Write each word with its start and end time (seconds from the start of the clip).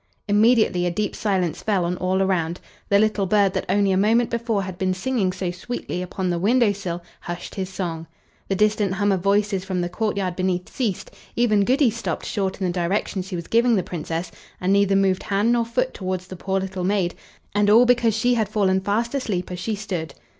Immediately 0.27 0.87
a 0.87 0.89
deep 0.89 1.15
silence 1.15 1.61
fell 1.61 1.85
on 1.85 1.95
all 1.97 2.23
around. 2.23 2.59
The 2.89 2.97
little 2.97 3.27
bird 3.27 3.53
that 3.53 3.67
only 3.69 3.91
a 3.91 3.97
moment 3.97 4.31
before 4.31 4.63
had 4.63 4.79
been 4.79 4.95
singing 4.95 5.31
so 5.31 5.51
sweetly 5.51 6.01
upon 6.01 6.31
the 6.31 6.39
window 6.39 6.71
sill 6.71 7.03
hushed 7.19 7.53
his 7.53 7.69
song. 7.69 8.07
The 8.47 8.55
distant 8.55 8.95
hum 8.95 9.11
of 9.11 9.21
voices 9.21 9.63
from 9.63 9.79
the 9.81 9.89
courtyard 9.89 10.35
beneath 10.35 10.73
ceased; 10.73 11.11
even 11.35 11.63
Goody 11.63 11.91
stopped 11.91 12.25
short 12.25 12.59
in 12.59 12.65
the 12.65 12.73
directions 12.73 13.27
she 13.27 13.35
was 13.35 13.45
giving 13.45 13.75
the 13.75 13.83
Princess, 13.83 14.31
and 14.59 14.73
neither 14.73 14.95
moved 14.95 15.21
hand 15.21 15.51
nor 15.51 15.65
foot 15.65 15.93
towards 15.93 16.25
the 16.25 16.35
poor 16.35 16.59
little 16.59 16.83
maid, 16.83 17.13
and 17.53 17.69
all 17.69 17.85
because 17.85 18.15
she 18.17 18.33
had 18.33 18.49
fallen 18.49 18.81
fast 18.81 19.13
asleep 19.13 19.51
as 19.51 19.59
she 19.59 19.75
stood. 19.75 20.15